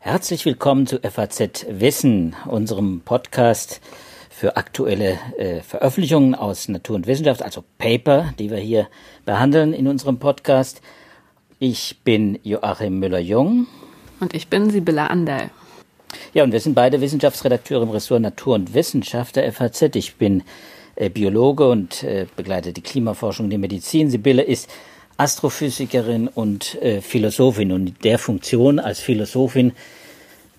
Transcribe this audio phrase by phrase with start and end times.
[0.00, 3.80] Herzlich willkommen zu FAZ Wissen, unserem Podcast
[4.28, 8.88] für aktuelle äh, Veröffentlichungen aus Natur und Wissenschaft, also Paper, die wir hier
[9.24, 10.82] behandeln in unserem Podcast.
[11.58, 13.66] Ich bin Joachim Müller-Jung.
[14.20, 15.50] Und ich bin Sibylla Anderl.
[16.34, 19.94] Ja, und wir sind beide Wissenschaftsredakteure im Ressort Natur und Wissenschaft der FAZ.
[19.94, 20.42] Ich bin
[20.96, 24.10] äh, Biologe und äh, begleite die Klimaforschung, die Medizin.
[24.10, 24.68] Sibylle ist
[25.18, 27.72] Astrophysikerin und äh, Philosophin.
[27.72, 29.72] Und in der Funktion als Philosophin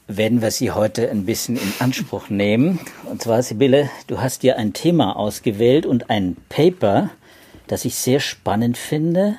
[0.07, 2.79] werden wir sie heute ein bisschen in Anspruch nehmen.
[3.05, 7.09] Und zwar, Sibylle, du hast dir ein Thema ausgewählt und ein Paper,
[7.67, 9.37] das ich sehr spannend finde.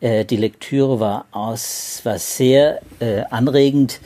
[0.00, 4.00] Äh, die Lektüre war aus, war sehr äh, anregend,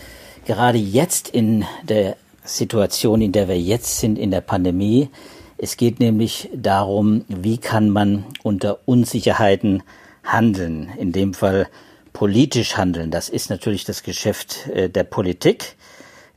[0.47, 5.11] gerade jetzt in der Situation, in der wir jetzt sind, in der Pandemie.
[5.59, 9.83] Es geht nämlich darum, wie kann man unter Unsicherheiten
[10.25, 11.69] handeln, in dem Fall
[12.13, 13.11] politisch handeln.
[13.11, 15.77] Das ist natürlich das Geschäft äh, der Politik.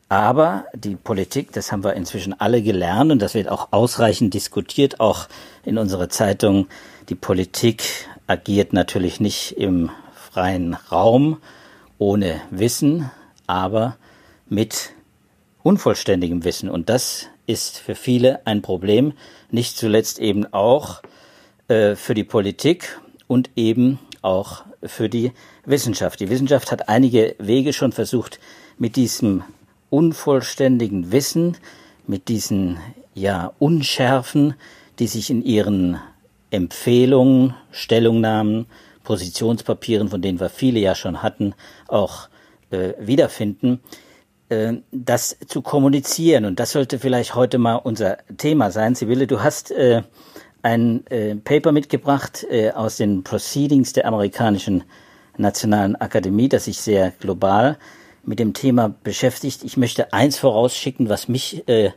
[0.10, 5.00] Aber die Politik, das haben wir inzwischen alle gelernt und das wird auch ausreichend diskutiert,
[5.00, 5.28] auch
[5.66, 6.68] in unserer Zeitung.
[7.10, 7.84] Die Politik
[8.28, 11.38] agiert natürlich nicht im freien Raum
[11.98, 13.10] ohne Wissen,
[13.48, 13.98] aber
[14.48, 14.92] mit
[15.64, 16.70] unvollständigem Wissen.
[16.70, 19.14] Und das ist für viele ein Problem,
[19.50, 21.02] nicht zuletzt eben auch
[21.68, 23.00] äh, für die Politik
[23.34, 25.32] und eben auch für die
[25.66, 26.20] Wissenschaft.
[26.20, 28.40] Die Wissenschaft hat einige Wege schon versucht,
[28.78, 29.44] mit diesem
[29.90, 31.58] unvollständigen Wissen,
[32.06, 32.78] mit diesen
[33.16, 34.54] ja Unschärfen,
[35.00, 36.00] die sich in ihren
[36.52, 38.68] Empfehlungen, Stellungnahmen,
[39.04, 41.56] Positionspapieren, von denen wir viele ja schon hatten,
[41.88, 42.30] auch
[42.70, 43.80] äh, wiederfinden,
[44.50, 46.46] äh, das zu kommunizieren.
[46.46, 48.94] Und das sollte vielleicht heute mal unser Thema sein.
[48.94, 50.04] Sibylle, du hast äh,
[50.64, 54.84] ein äh, Paper mitgebracht äh, aus den Proceedings der amerikanischen
[55.38, 57.78] Nationalen Akademie, das sich sehr global
[58.24, 59.64] mit dem Thema beschäftigt.
[59.64, 61.92] Ich möchte eins vorausschicken, was mich äh,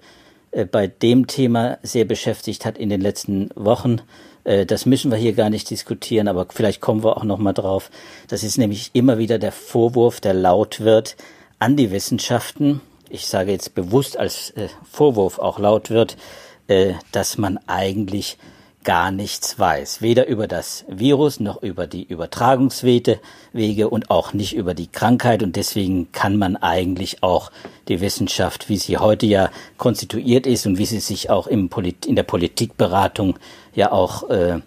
[0.50, 4.00] äh, bei dem Thema sehr beschäftigt hat in den letzten Wochen.
[4.44, 7.52] Äh, das müssen wir hier gar nicht diskutieren, aber vielleicht kommen wir auch noch mal
[7.52, 7.90] drauf.
[8.28, 11.16] Das ist nämlich immer wieder der Vorwurf, der laut wird
[11.58, 12.80] an die Wissenschaften.
[13.08, 16.16] Ich sage jetzt bewusst als äh, Vorwurf auch laut wird,
[17.12, 18.38] dass man eigentlich
[18.86, 20.00] gar nichts weiß.
[20.00, 23.18] Weder über das Virus noch über die Übertragungswege
[23.52, 25.42] Wege und auch nicht über die Krankheit.
[25.42, 27.50] Und deswegen kann man eigentlich auch
[27.88, 31.68] die Wissenschaft, wie sie heute ja konstituiert ist und wie sie sich auch im
[32.06, 33.38] in der Politikberatung
[33.74, 34.60] ja auch äh,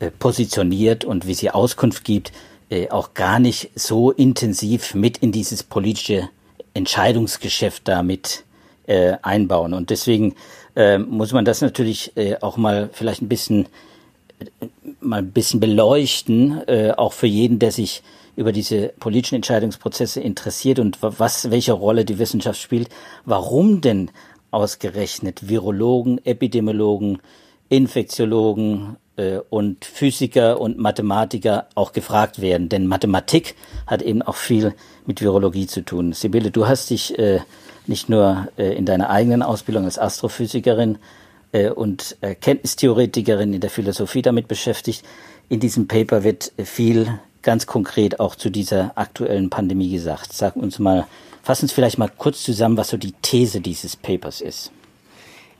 [0.00, 2.32] äh, positioniert und wie sie Auskunft gibt,
[2.70, 6.28] äh, auch gar nicht so intensiv mit in dieses politische
[6.74, 8.44] Entscheidungsgeschäft damit
[8.88, 9.74] äh, einbauen.
[9.74, 10.34] Und deswegen
[10.76, 13.66] äh, muss man das natürlich äh, auch mal vielleicht ein bisschen
[15.00, 18.02] mal ein bisschen beleuchten, äh, auch für jeden, der sich
[18.36, 22.88] über diese politischen Entscheidungsprozesse interessiert und was, welche Rolle die Wissenschaft spielt.
[23.24, 24.10] Warum denn
[24.50, 27.18] ausgerechnet Virologen, Epidemiologen,
[27.68, 28.96] Infektiologen
[29.50, 32.68] und Physiker und Mathematiker auch gefragt werden?
[32.68, 33.54] Denn Mathematik
[33.86, 34.74] hat eben auch viel
[35.06, 36.12] mit Virologie zu tun.
[36.12, 37.40] Sibylle, du hast dich äh,
[37.86, 40.98] nicht nur äh, in deiner eigenen Ausbildung als Astrophysikerin
[41.52, 45.04] äh, und Erkenntnistheoretikerin in der Philosophie damit beschäftigt.
[45.48, 50.32] In diesem Paper wird viel ganz konkret auch zu dieser aktuellen Pandemie gesagt.
[50.32, 51.06] Sag uns mal,
[51.42, 54.70] fass uns vielleicht mal kurz zusammen, was so die These dieses Papers ist.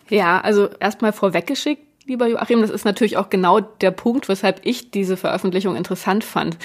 [0.08, 4.90] Ja, also erstmal vorweggeschickt, lieber Joachim, das ist natürlich auch genau der Punkt, weshalb ich
[4.90, 6.56] diese Veröffentlichung interessant fand.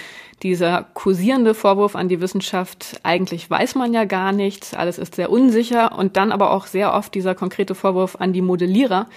[0.43, 5.29] Dieser kursierende Vorwurf an die Wissenschaft, eigentlich weiß man ja gar nichts, alles ist sehr
[5.29, 9.07] unsicher und dann aber auch sehr oft dieser konkrete Vorwurf an die Modellierer,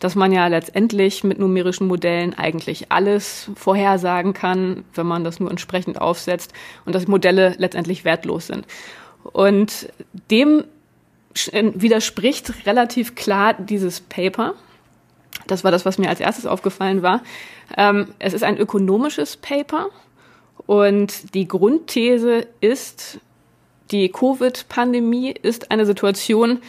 [0.00, 5.50] dass man ja letztendlich mit numerischen Modellen eigentlich alles vorhersagen kann, wenn man das nur
[5.50, 6.52] entsprechend aufsetzt
[6.84, 8.66] und dass Modelle letztendlich wertlos sind.
[9.32, 9.88] Und
[10.30, 10.64] dem
[11.52, 14.54] widerspricht relativ klar dieses Paper.
[15.46, 17.22] Das war das, was mir als erstes aufgefallen war.
[17.76, 19.88] Ähm, es ist ein ökonomisches Paper
[20.66, 23.20] und die Grundthese ist,
[23.90, 26.60] die Covid-Pandemie ist eine Situation,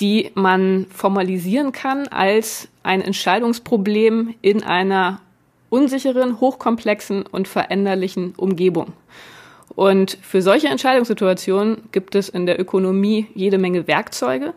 [0.00, 5.20] die man formalisieren kann als ein Entscheidungsproblem in einer
[5.70, 8.92] unsicheren, hochkomplexen und veränderlichen Umgebung.
[9.74, 14.54] Und für solche Entscheidungssituationen gibt es in der Ökonomie jede Menge Werkzeuge.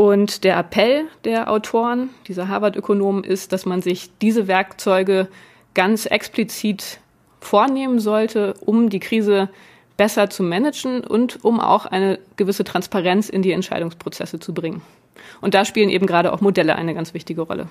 [0.00, 5.28] Und der Appell der Autoren, dieser Harvard-Ökonomen, ist, dass man sich diese Werkzeuge
[5.74, 7.00] ganz explizit
[7.38, 9.50] vornehmen sollte, um die Krise
[9.98, 14.80] besser zu managen und um auch eine gewisse Transparenz in die Entscheidungsprozesse zu bringen.
[15.42, 17.68] Und da spielen eben gerade auch Modelle eine ganz wichtige Rolle.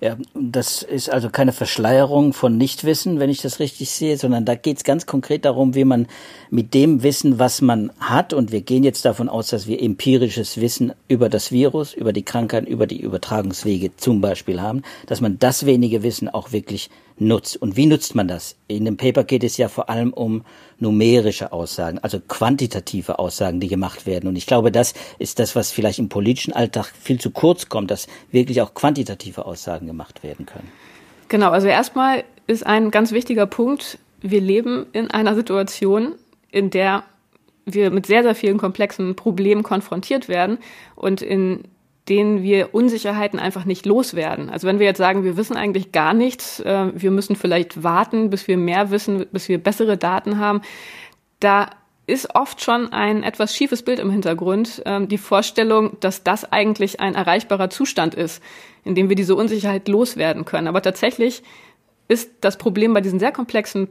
[0.00, 4.54] Ja, das ist also keine Verschleierung von Nichtwissen, wenn ich das richtig sehe, sondern da
[4.54, 6.06] geht es ganz konkret darum, wie man
[6.50, 10.60] mit dem Wissen, was man hat, und wir gehen jetzt davon aus, dass wir empirisches
[10.60, 15.38] Wissen über das Virus, über die Krankheit, über die Übertragungswege zum Beispiel haben, dass man
[15.38, 16.90] das wenige Wissen auch wirklich
[17.20, 17.56] nutzt.
[17.56, 18.56] Und wie nutzt man das?
[18.66, 20.44] In dem Paper geht es ja vor allem um
[20.78, 24.28] numerische Aussagen, also quantitative Aussagen, die gemacht werden.
[24.28, 27.90] Und ich glaube, das ist das, was vielleicht im politischen Alltag viel zu kurz kommt,
[27.90, 30.68] dass wirklich auch quantitative Aussagen gemacht werden können.
[31.28, 36.14] Genau, also erstmal ist ein ganz wichtiger Punkt, wir leben in einer Situation,
[36.50, 37.04] in der
[37.66, 40.58] wir mit sehr, sehr vielen komplexen Problemen konfrontiert werden
[40.94, 41.64] und in
[42.08, 44.50] denen wir Unsicherheiten einfach nicht loswerden.
[44.50, 48.30] Also wenn wir jetzt sagen, wir wissen eigentlich gar nichts, äh, wir müssen vielleicht warten,
[48.30, 50.62] bis wir mehr wissen, bis wir bessere Daten haben,
[51.40, 51.70] da
[52.06, 57.00] ist oft schon ein etwas schiefes Bild im Hintergrund, ähm, die Vorstellung, dass das eigentlich
[57.00, 58.42] ein erreichbarer Zustand ist,
[58.84, 60.68] in dem wir diese Unsicherheit loswerden können.
[60.68, 61.42] Aber tatsächlich
[62.08, 63.88] ist das Problem bei diesen sehr komplexen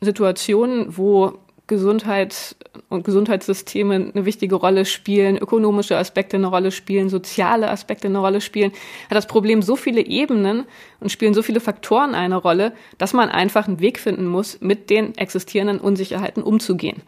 [0.00, 1.38] Situationen, wo
[1.68, 2.56] Gesundheit
[2.88, 8.40] und Gesundheitssysteme eine wichtige Rolle spielen, ökonomische Aspekte eine Rolle spielen, soziale Aspekte eine Rolle
[8.40, 8.72] spielen,
[9.08, 10.64] hat das Problem so viele Ebenen
[10.98, 14.90] und spielen so viele Faktoren eine Rolle, dass man einfach einen Weg finden muss, mit
[14.90, 17.02] den existierenden Unsicherheiten umzugehen.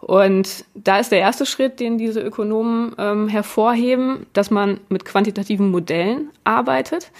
[0.00, 5.70] Und da ist der erste Schritt, den diese Ökonomen ähm, hervorheben, dass man mit quantitativen
[5.70, 7.10] Modellen arbeitet.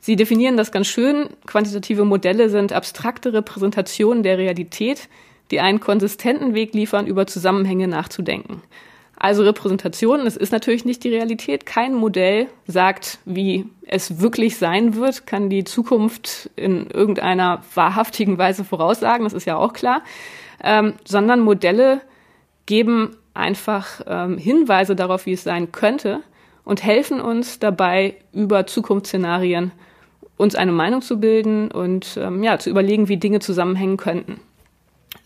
[0.00, 1.30] Sie definieren das ganz schön.
[1.46, 5.08] Quantitative Modelle sind abstrakte Repräsentationen der Realität,
[5.50, 8.62] die einen konsistenten Weg liefern, über Zusammenhänge nachzudenken.
[9.18, 11.64] Also Repräsentation, es ist natürlich nicht die Realität.
[11.64, 18.62] Kein Modell sagt, wie es wirklich sein wird, kann die Zukunft in irgendeiner wahrhaftigen Weise
[18.62, 20.02] voraussagen, das ist ja auch klar,
[20.62, 22.02] ähm, sondern Modelle
[22.66, 26.20] geben einfach ähm, Hinweise darauf, wie es sein könnte
[26.64, 29.72] und helfen uns dabei, über Zukunftsszenarien
[30.36, 34.40] uns eine Meinung zu bilden und ähm, ja, zu überlegen, wie Dinge zusammenhängen könnten.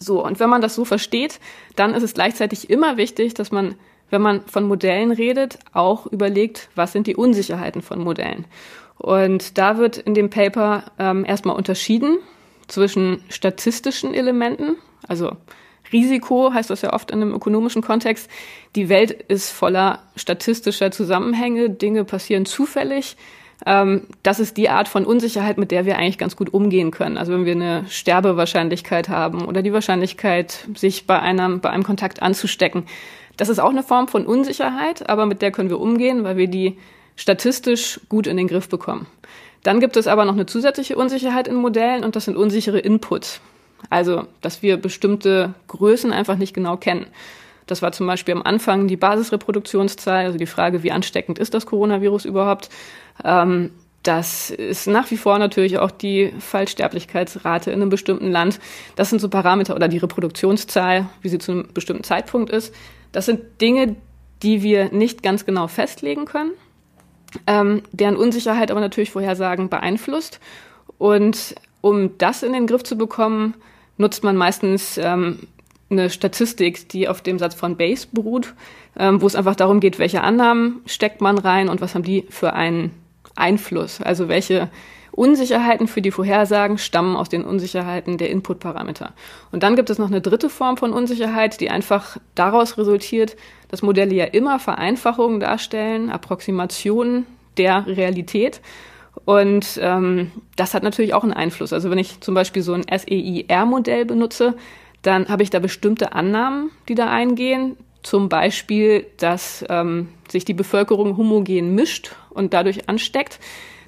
[0.01, 1.41] So, und wenn man das so versteht,
[1.77, 3.75] dann ist es gleichzeitig immer wichtig, dass man,
[4.09, 8.47] wenn man von Modellen redet, auch überlegt, was sind die Unsicherheiten von Modellen.
[8.97, 12.19] Und da wird in dem Paper ähm, erstmal unterschieden
[12.67, 14.77] zwischen statistischen Elementen,
[15.07, 15.33] also
[15.93, 18.31] Risiko heißt das ja oft in einem ökonomischen Kontext.
[18.77, 23.17] Die Welt ist voller statistischer Zusammenhänge, Dinge passieren zufällig.
[23.67, 27.19] Ähm, das ist die Art von Unsicherheit, mit der wir eigentlich ganz gut umgehen können.
[27.19, 32.23] Also wenn wir eine Sterbewahrscheinlichkeit haben oder die Wahrscheinlichkeit, sich bei einem, bei einem Kontakt
[32.23, 32.85] anzustecken.
[33.37, 36.49] Das ist auch eine Form von Unsicherheit, aber mit der können wir umgehen, weil wir
[36.49, 36.79] die
[37.17, 39.07] statistisch gut in den Griff bekommen.
[39.63, 43.41] Dann gibt es aber noch eine zusätzliche Unsicherheit in Modellen und das sind unsichere Inputs.
[43.89, 47.07] Also, dass wir bestimmte Größen einfach nicht genau kennen.
[47.71, 51.67] Das war zum Beispiel am Anfang die Basisreproduktionszahl, also die Frage, wie ansteckend ist das
[51.67, 52.69] Coronavirus überhaupt.
[53.23, 53.71] Ähm,
[54.03, 58.59] das ist nach wie vor natürlich auch die Fallsterblichkeitsrate in einem bestimmten Land.
[58.97, 62.75] Das sind so Parameter oder die Reproduktionszahl, wie sie zu einem bestimmten Zeitpunkt ist.
[63.13, 63.95] Das sind Dinge,
[64.43, 66.53] die wir nicht ganz genau festlegen können,
[67.47, 70.41] ähm, deren Unsicherheit aber natürlich Vorhersagen beeinflusst.
[70.99, 73.55] Und um das in den Griff zu bekommen,
[73.97, 75.41] nutzt man meistens ähm,
[75.91, 78.55] eine Statistik, die auf dem Satz von Bayes beruht,
[78.99, 82.27] ähm, wo es einfach darum geht, welche Annahmen steckt man rein und was haben die
[82.31, 82.93] für einen
[83.35, 84.01] Einfluss.
[84.01, 84.69] Also welche
[85.13, 89.13] Unsicherheiten für die Vorhersagen stammen aus den Unsicherheiten der Inputparameter.
[89.51, 93.37] Und dann gibt es noch eine dritte Form von Unsicherheit, die einfach daraus resultiert,
[93.69, 98.61] dass Modelle ja immer Vereinfachungen darstellen, Approximationen der Realität.
[99.25, 101.73] Und ähm, das hat natürlich auch einen Einfluss.
[101.73, 104.55] Also wenn ich zum Beispiel so ein SEIR-Modell benutze,
[105.03, 107.77] dann habe ich da bestimmte Annahmen, die da eingehen.
[108.03, 113.39] Zum Beispiel, dass ähm, sich die Bevölkerung homogen mischt und dadurch ansteckt.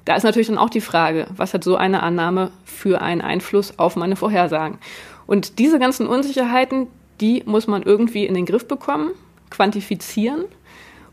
[0.05, 3.79] Da ist natürlich dann auch die Frage, was hat so eine Annahme für einen Einfluss
[3.79, 4.77] auf meine Vorhersagen?
[5.25, 6.87] Und diese ganzen Unsicherheiten,
[7.21, 9.11] die muss man irgendwie in den Griff bekommen,
[9.49, 10.45] quantifizieren,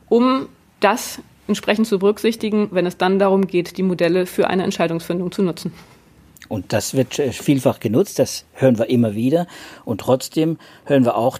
[0.08, 0.48] um
[0.80, 5.42] das entsprechend zu berücksichtigen, wenn es dann darum geht, die Modelle für eine Entscheidungsfindung zu
[5.42, 5.72] nutzen.
[6.50, 9.46] Und das wird vielfach genutzt, das hören wir immer wieder.
[9.84, 11.38] Und trotzdem hören wir auch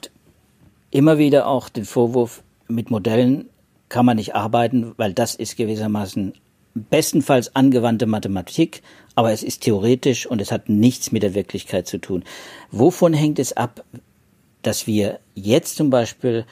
[0.93, 3.49] immer wieder auch den Vorwurf, mit Modellen
[3.88, 6.35] kann man nicht arbeiten, weil das ist gewissermaßen
[6.75, 8.83] bestenfalls angewandte Mathematik,
[9.17, 12.23] aber es ist theoretisch und es hat nichts mit der Wirklichkeit zu tun.
[12.71, 13.85] Wovon hängt es ab,
[14.62, 16.47] dass wir jetzt zum Beispiel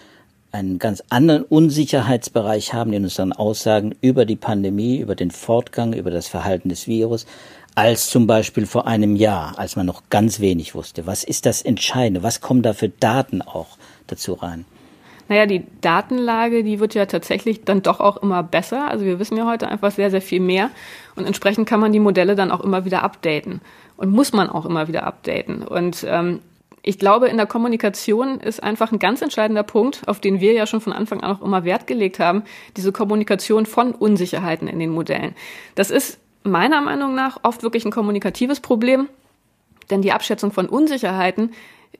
[0.59, 6.11] einen ganz anderen Unsicherheitsbereich haben in unseren Aussagen über die Pandemie, über den Fortgang, über
[6.11, 7.27] das Verhalten des Virus,
[7.75, 11.07] als zum Beispiel vor einem Jahr, als man noch ganz wenig wusste.
[11.07, 12.25] Was ist das Entscheidende?
[12.25, 14.65] Was kommen da für Daten auch dazu rein?
[15.29, 18.89] Naja, die Datenlage, die wird ja tatsächlich dann doch auch immer besser.
[18.89, 20.71] Also wir wissen ja heute einfach sehr, sehr viel mehr.
[21.17, 23.61] Und entsprechend kann man die Modelle dann auch immer wieder updaten.
[23.97, 25.63] Und muss man auch immer wieder updaten.
[25.63, 26.41] Und ähm,
[26.89, 30.67] ich glaube, in der Kommunikation ist einfach ein ganz entscheidender Punkt, auf den wir ja
[30.67, 32.45] schon von Anfang an auch immer Wert gelegt haben,
[32.79, 35.35] diese Kommunikation von Unsicherheiten in den Modellen.
[35.75, 39.07] Das ist meiner Meinung nach oft wirklich ein kommunikatives Problem,
[39.91, 41.51] denn die Abschätzung von Unsicherheiten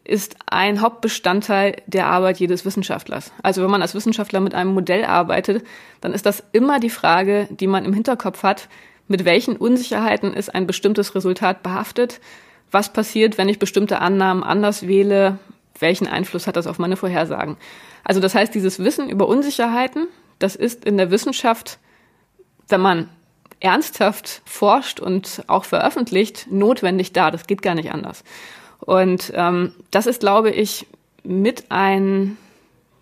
[0.05, 3.31] ist ein Hauptbestandteil der Arbeit jedes Wissenschaftlers.
[3.43, 5.67] Also wenn man als Wissenschaftler mit einem Modell arbeitet,
[6.01, 8.71] dann ist das immer die Frage, die man im Hinterkopf hat,
[9.07, 12.23] mit welchen Unsicherheiten ist ein bestimmtes Resultat behaftet,
[12.71, 15.39] was passiert, wenn ich bestimmte Annahmen anders wähle,
[15.79, 17.57] welchen Einfluss hat das auf meine Vorhersagen.
[18.05, 20.09] Also das heißt, dieses Wissen über Unsicherheiten,
[20.39, 21.79] das ist in der Wissenschaft,
[22.69, 23.09] wenn man
[23.61, 27.31] ernsthaft forscht und auch veröffentlicht, notwendig da.
[27.31, 28.23] Das geht gar nicht anders.
[28.81, 30.87] Und ähm, das ist, glaube ich,
[31.25, 32.37] mit ein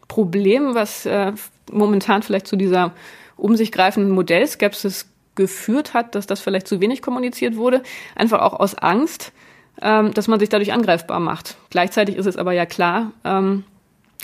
[0.09, 1.33] Problem, was äh,
[1.71, 2.93] momentan vielleicht zu dieser
[3.37, 7.83] um sich greifenden Modellskepsis geführt hat, dass das vielleicht zu wenig kommuniziert wurde,
[8.15, 9.33] einfach auch aus Angst,
[9.83, 11.57] ähm, dass man sich dadurch angreifbar macht.
[11.71, 13.65] Gleichzeitig ist es aber ja klar, ähm,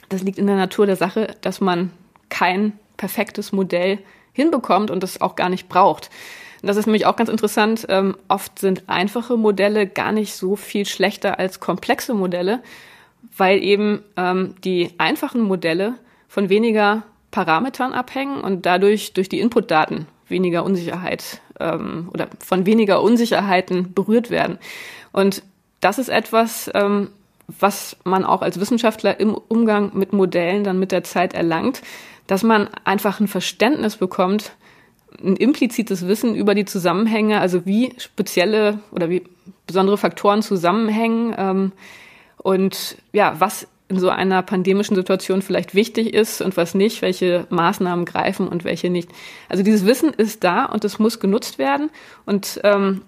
[0.08, 1.90] das liegt in der Natur der Sache, dass man
[2.28, 3.98] kein perfektes Modell
[4.32, 6.10] hinbekommt und das auch gar nicht braucht.
[6.62, 7.86] Das ist nämlich auch ganz interessant.
[7.88, 12.62] Ähm, oft sind einfache Modelle gar nicht so viel schlechter als komplexe Modelle,
[13.36, 15.94] weil eben ähm, die einfachen Modelle
[16.28, 23.02] von weniger Parametern abhängen und dadurch durch die Inputdaten weniger Unsicherheit ähm, oder von weniger
[23.02, 24.58] Unsicherheiten berührt werden.
[25.12, 25.42] Und
[25.80, 27.08] das ist etwas, ähm,
[27.60, 31.82] was man auch als Wissenschaftler im Umgang mit Modellen dann mit der Zeit erlangt,
[32.26, 34.52] dass man einfach ein Verständnis bekommt,
[35.22, 39.24] ein implizites Wissen über die Zusammenhänge, also wie spezielle oder wie
[39.66, 41.72] besondere Faktoren zusammenhängen ähm,
[42.38, 47.46] und ja, was in so einer pandemischen Situation vielleicht wichtig ist und was nicht, welche
[47.50, 49.10] Maßnahmen greifen und welche nicht.
[49.50, 51.90] Also dieses Wissen ist da und es muss genutzt werden
[52.24, 53.02] und ähm,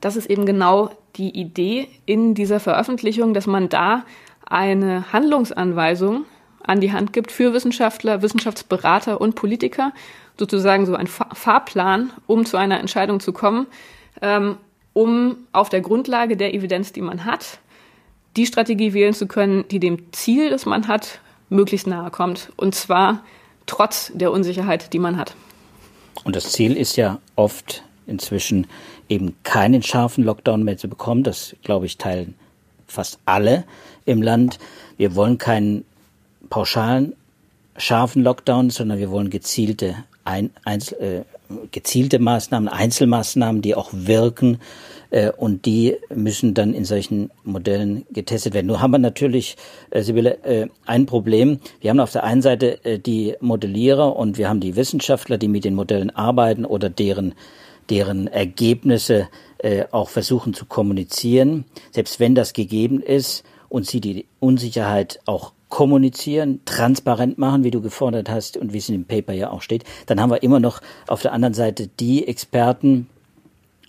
[0.00, 4.04] das ist eben genau die Idee in dieser Veröffentlichung, dass man da
[4.46, 6.24] eine Handlungsanweisung
[6.62, 9.92] an die Hand gibt für Wissenschaftler, Wissenschaftsberater und Politiker,
[10.38, 13.66] sozusagen so ein Fahrplan, um zu einer Entscheidung zu kommen,
[14.20, 14.56] ähm,
[14.92, 17.58] um auf der Grundlage der Evidenz, die man hat,
[18.36, 22.50] die Strategie wählen zu können, die dem Ziel, das man hat, möglichst nahe kommt.
[22.56, 23.22] Und zwar
[23.66, 25.34] trotz der Unsicherheit, die man hat.
[26.24, 28.66] Und das Ziel ist ja oft inzwischen
[29.12, 31.22] eben keinen scharfen Lockdown mehr zu bekommen.
[31.22, 32.34] Das, glaube ich, teilen
[32.86, 33.64] fast alle
[34.04, 34.58] im Land.
[34.96, 35.84] Wir wollen keinen
[36.50, 37.14] pauschalen,
[37.76, 41.22] scharfen Lockdown, sondern wir wollen gezielte, ein, einzel, äh,
[41.70, 44.58] gezielte Maßnahmen, Einzelmaßnahmen, die auch wirken.
[45.10, 48.66] Äh, und die müssen dann in solchen Modellen getestet werden.
[48.66, 49.56] Nur haben wir natürlich,
[49.90, 51.60] äh, Sibylle, äh, ein Problem.
[51.80, 55.48] Wir haben auf der einen Seite äh, die Modellierer und wir haben die Wissenschaftler, die
[55.48, 57.34] mit den Modellen arbeiten oder deren
[57.90, 64.26] deren Ergebnisse äh, auch versuchen zu kommunizieren, selbst wenn das gegeben ist und sie die
[64.40, 69.32] Unsicherheit auch kommunizieren, transparent machen, wie du gefordert hast und wie es in dem Paper
[69.32, 73.08] ja auch steht, dann haben wir immer noch auf der anderen Seite die Experten,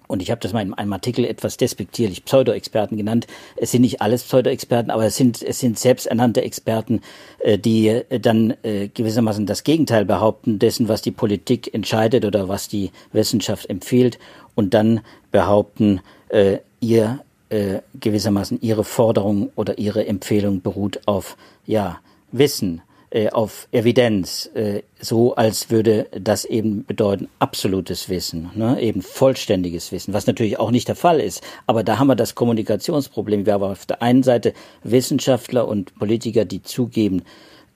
[0.07, 3.27] und ich habe das mal in einem Artikel etwas despektierlich Pseudo-Experten genannt.
[3.55, 7.01] Es sind nicht alles Pseudo-Experten, aber es sind, es sind selbsternannte Experten,
[7.39, 12.47] äh, die äh, dann äh, gewissermaßen das Gegenteil behaupten dessen, was die Politik entscheidet oder
[12.47, 14.19] was die Wissenschaft empfiehlt
[14.55, 16.01] und dann behaupten,
[16.79, 17.23] ihr
[17.99, 21.99] gewissermaßen ihre Forderung oder ihre Empfehlung beruht auf ja
[22.31, 22.81] Wissen
[23.13, 28.81] äh, auf Evidenz, äh, so als würde das eben bedeuten absolutes Wissen, ne?
[28.81, 31.43] eben vollständiges Wissen, was natürlich auch nicht der Fall ist.
[31.67, 33.45] Aber da haben wir das Kommunikationsproblem.
[33.45, 34.53] Wir haben auf der einen Seite
[34.83, 37.21] Wissenschaftler und Politiker, die zugeben,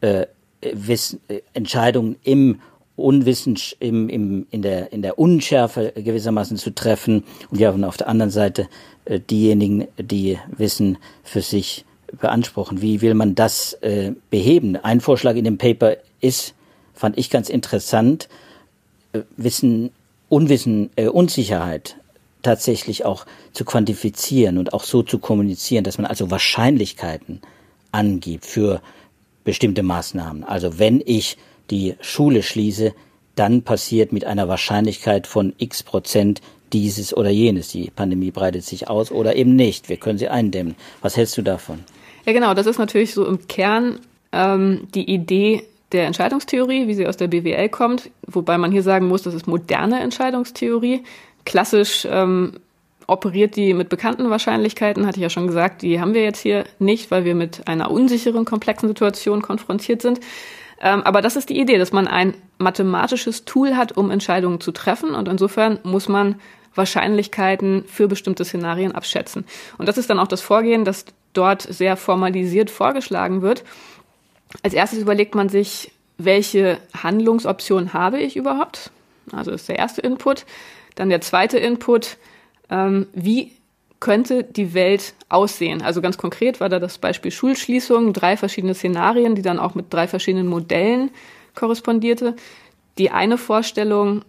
[0.01, 0.25] äh,
[0.61, 2.59] Wissen, äh, Entscheidungen im
[2.95, 7.25] Unwissen im, im, in, der, in der Unschärfe gewissermaßen zu treffen.
[7.51, 8.67] Und wir haben auf der anderen Seite
[9.05, 11.85] äh, diejenigen, die Wissen für sich
[12.19, 12.81] beanspruchen.
[12.81, 14.75] Wie will man das äh, beheben?
[14.77, 16.53] Ein Vorschlag in dem Paper ist,
[16.93, 18.29] fand ich ganz interessant,
[19.13, 19.91] äh, Wissen,
[20.29, 21.97] Unwissen, äh, Unsicherheit
[22.43, 27.41] tatsächlich auch zu quantifizieren und auch so zu kommunizieren, dass man also Wahrscheinlichkeiten
[27.91, 28.81] angibt für
[29.43, 30.43] bestimmte Maßnahmen.
[30.43, 31.37] Also wenn ich
[31.69, 32.93] die Schule schließe,
[33.35, 36.41] dann passiert mit einer Wahrscheinlichkeit von x Prozent
[36.73, 37.69] dieses oder jenes.
[37.69, 39.89] Die Pandemie breitet sich aus oder eben nicht.
[39.89, 40.75] Wir können sie eindämmen.
[41.01, 41.83] Was hältst du davon?
[42.27, 42.53] Ja, genau.
[42.53, 43.99] Das ist natürlich so im Kern
[44.33, 49.07] ähm, die Idee der Entscheidungstheorie, wie sie aus der BWL kommt, wobei man hier sagen
[49.07, 51.03] muss, das ist moderne Entscheidungstheorie.
[51.45, 52.59] Klassisch ähm,
[53.07, 56.65] operiert die mit bekannten Wahrscheinlichkeiten, hatte ich ja schon gesagt, die haben wir jetzt hier
[56.79, 60.19] nicht, weil wir mit einer unsicheren, komplexen Situation konfrontiert sind.
[60.81, 64.73] Ähm, aber das ist die Idee, dass man ein mathematisches Tool hat, um Entscheidungen zu
[64.73, 65.15] treffen.
[65.15, 66.35] Und insofern muss man
[66.75, 69.45] Wahrscheinlichkeiten für bestimmte Szenarien abschätzen.
[69.77, 71.05] Und das ist dann auch das Vorgehen, das
[71.37, 73.63] dort sehr formalisiert vorgeschlagen wird.
[74.63, 78.91] Als erstes überlegt man sich, welche Handlungsoption habe ich überhaupt?
[79.31, 80.45] Also ist der erste Input.
[80.95, 82.17] Dann der zweite Input,
[82.69, 83.51] ähm, wie
[83.99, 85.81] könnte die Welt aussehen?
[85.81, 89.93] Also ganz konkret war da das Beispiel Schulschließung, drei verschiedene Szenarien, die dann auch mit
[89.93, 91.11] drei verschiedenen Modellen
[91.55, 92.35] korrespondierte.
[92.97, 94.23] Die eine Vorstellung,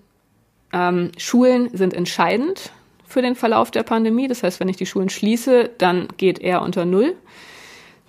[0.72, 2.72] ähm, Schulen sind entscheidend
[3.08, 4.28] für den Verlauf der Pandemie.
[4.28, 7.14] Das heißt, wenn ich die Schulen schließe, dann geht er unter Null.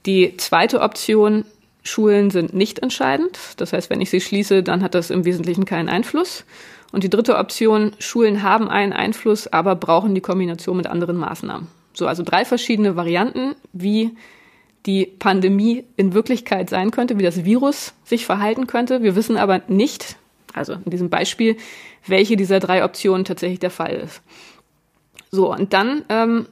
[0.05, 1.45] Die zweite Option,
[1.83, 3.39] Schulen sind nicht entscheidend.
[3.57, 6.45] Das heißt, wenn ich sie schließe, dann hat das im Wesentlichen keinen Einfluss.
[6.91, 11.67] Und die dritte Option, Schulen haben einen Einfluss, aber brauchen die Kombination mit anderen Maßnahmen.
[11.93, 14.11] So, also drei verschiedene Varianten, wie
[14.85, 19.03] die Pandemie in Wirklichkeit sein könnte, wie das Virus sich verhalten könnte.
[19.03, 20.15] Wir wissen aber nicht,
[20.53, 21.57] also in diesem Beispiel,
[22.07, 24.21] welche dieser drei Optionen tatsächlich der Fall ist.
[25.31, 26.47] So, und dann ähm,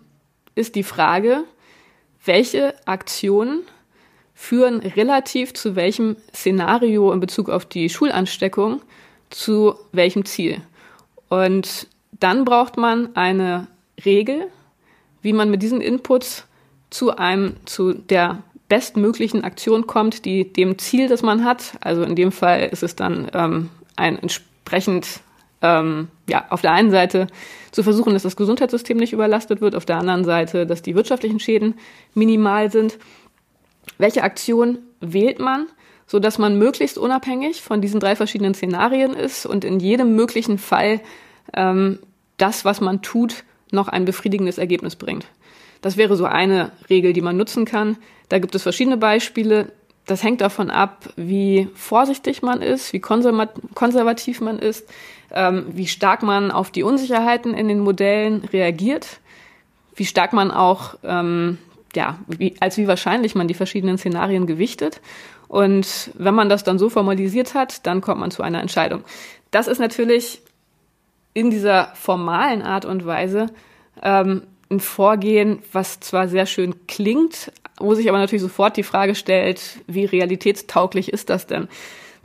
[0.55, 1.43] ist die Frage,
[2.23, 3.61] welche Aktionen
[4.33, 8.81] führen relativ zu welchem Szenario in Bezug auf die Schulansteckung
[9.29, 10.61] zu welchem Ziel.
[11.29, 13.67] Und dann braucht man eine
[14.05, 14.47] Regel,
[15.21, 16.45] wie man mit diesen Inputs
[16.89, 22.15] zu einem, zu der bestmöglichen Aktion kommt, die dem Ziel, das man hat, also in
[22.15, 25.21] dem Fall ist es dann ähm, ein entsprechend,
[25.61, 27.27] ähm, ja, auf der einen Seite
[27.71, 31.39] zu versuchen, dass das Gesundheitssystem nicht überlastet wird, auf der anderen Seite, dass die wirtschaftlichen
[31.39, 31.75] Schäden
[32.13, 32.97] minimal sind.
[33.97, 35.67] Welche Aktion wählt man?
[36.07, 40.57] so dass man möglichst unabhängig von diesen drei verschiedenen Szenarien ist und in jedem möglichen
[40.57, 41.01] Fall
[41.53, 41.99] ähm,
[42.37, 45.27] das, was man tut, noch ein befriedigendes Ergebnis bringt.
[45.81, 47.97] Das wäre so eine Regel, die man nutzen kann.
[48.29, 49.73] Da gibt es verschiedene Beispiele.
[50.05, 54.87] Das hängt davon ab, wie vorsichtig man ist, wie konservativ man ist,
[55.31, 59.19] ähm, wie stark man auf die Unsicherheiten in den Modellen reagiert,
[59.95, 61.57] wie stark man auch, ähm,
[61.95, 65.01] ja, wie, als wie wahrscheinlich man die verschiedenen Szenarien gewichtet
[65.47, 69.03] und wenn man das dann so formalisiert hat, dann kommt man zu einer Entscheidung.
[69.51, 70.41] Das ist natürlich
[71.33, 73.47] in dieser formalen Art und Weise
[74.01, 79.15] ähm, ein Vorgehen, was zwar sehr schön klingt, wo sich aber natürlich sofort die Frage
[79.15, 81.67] stellt, wie realitätstauglich ist das denn?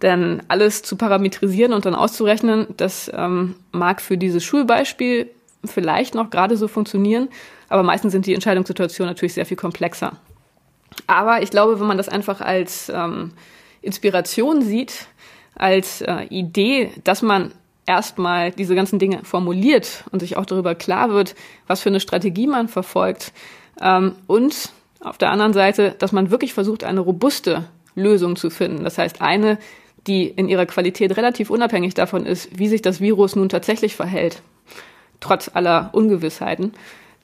[0.03, 5.31] Denn alles zu parametrisieren und dann auszurechnen, das ähm, mag für dieses Schulbeispiel
[5.65, 7.29] vielleicht noch gerade so funktionieren,
[7.69, 10.17] aber meistens sind die Entscheidungssituationen natürlich sehr viel komplexer.
[11.07, 13.31] Aber ich glaube, wenn man das einfach als ähm,
[13.81, 15.07] Inspiration sieht,
[15.55, 17.53] als äh, Idee, dass man
[17.87, 21.35] erstmal diese ganzen Dinge formuliert und sich auch darüber klar wird,
[21.67, 23.33] was für eine Strategie man verfolgt.
[23.81, 28.85] Ähm, und auf der anderen Seite, dass man wirklich versucht, eine robuste Lösung zu finden.
[28.85, 29.59] Das heißt, eine,
[30.07, 34.43] die in ihrer Qualität relativ unabhängig davon ist, wie sich das Virus nun tatsächlich verhält,
[35.21, 36.73] trotz aller Ungewissheiten,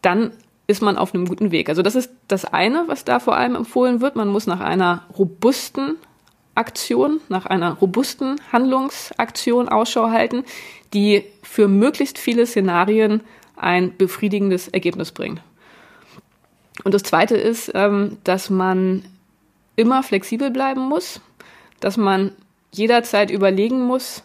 [0.02, 0.32] dann
[0.66, 1.68] ist man auf einem guten Weg.
[1.68, 4.16] Also das ist das eine, was da vor allem empfohlen wird.
[4.16, 5.96] Man muss nach einer robusten
[6.54, 10.44] Aktion, nach einer robusten Handlungsaktion Ausschau halten,
[10.92, 13.22] die für möglichst viele Szenarien
[13.56, 15.40] ein befriedigendes Ergebnis bringt.
[16.84, 19.04] Und das Zweite ist, ähm, dass man
[19.76, 21.20] immer flexibel bleiben muss,
[21.80, 22.32] dass man
[22.72, 24.22] jederzeit überlegen muss,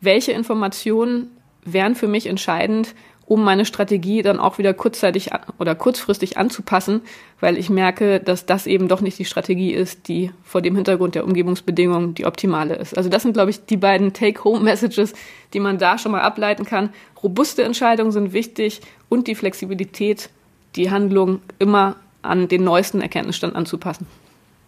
[0.00, 1.30] welche Informationen
[1.64, 2.94] wären für mich entscheidend,
[3.30, 7.02] um meine Strategie dann auch wieder kurzzeitig oder kurzfristig anzupassen,
[7.38, 11.14] weil ich merke, dass das eben doch nicht die Strategie ist, die vor dem Hintergrund
[11.14, 12.96] der Umgebungsbedingungen die optimale ist.
[12.96, 15.12] Also das sind, glaube ich, die beiden Take-Home-Messages,
[15.54, 16.90] die man da schon mal ableiten kann.
[17.22, 20.28] Robuste Entscheidungen sind wichtig und die Flexibilität,
[20.74, 24.08] die Handlung immer an den neuesten Erkenntnisstand anzupassen.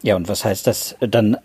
[0.03, 1.37] Ja, und was heißt das dann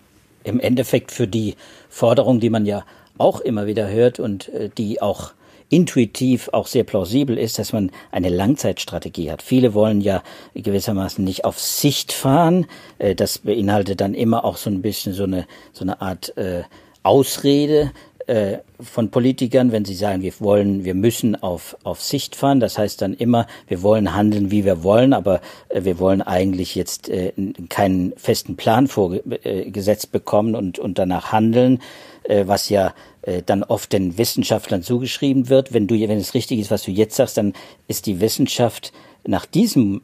[0.47, 1.55] im Endeffekt für die
[1.89, 2.85] Forderung, die man ja
[3.17, 5.33] auch immer wieder hört und äh, die auch
[5.69, 9.41] intuitiv auch sehr plausibel ist, dass man eine Langzeitstrategie hat.
[9.41, 12.67] Viele wollen ja gewissermaßen nicht auf Sicht fahren.
[12.99, 16.63] Äh, das beinhaltet dann immer auch so ein bisschen so eine, so eine Art äh,
[17.03, 17.91] Ausrede
[18.27, 22.59] äh, von Politikern, wenn sie sagen, wir wollen, wir müssen auf, auf Sicht fahren.
[22.59, 26.75] Das heißt dann immer, wir wollen handeln, wie wir wollen, aber äh, wir wollen eigentlich
[26.75, 27.31] jetzt äh,
[27.69, 31.81] keinen festen Plan vorgesetzt bekommen und, und danach handeln,
[32.23, 35.73] äh, was ja äh, dann oft den Wissenschaftlern zugeschrieben wird.
[35.73, 37.53] Wenn du, wenn es richtig ist, was du jetzt sagst, dann
[37.87, 38.91] ist die Wissenschaft
[39.25, 40.01] nach diesem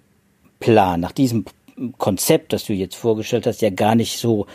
[0.60, 1.46] Plan, nach diesem
[1.98, 4.48] Konzept, das du jetzt vorgestellt hast, ja gar nicht so äh,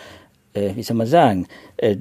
[0.75, 1.97] wie soll man sagen, äh,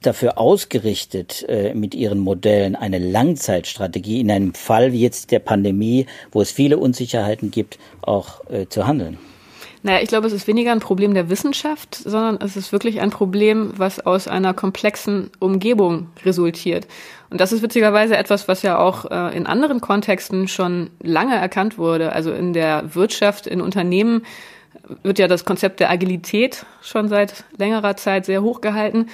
[0.00, 6.06] dafür ausgerichtet, äh, mit ihren Modellen eine Langzeitstrategie in einem Fall wie jetzt der Pandemie,
[6.30, 9.18] wo es viele Unsicherheiten gibt, auch äh, zu handeln?
[9.84, 13.10] Naja, ich glaube, es ist weniger ein Problem der Wissenschaft, sondern es ist wirklich ein
[13.10, 16.86] Problem, was aus einer komplexen Umgebung resultiert.
[17.30, 21.78] Und das ist witzigerweise etwas, was ja auch äh, in anderen Kontexten schon lange erkannt
[21.78, 22.12] wurde.
[22.12, 24.22] Also in der Wirtschaft, in Unternehmen
[25.02, 29.08] wird ja das Konzept der Agilität schon seit längerer Zeit sehr hoch gehalten.